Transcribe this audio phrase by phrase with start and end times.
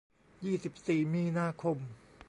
[0.45, 1.77] ยี่สิบสี่ มีนาคม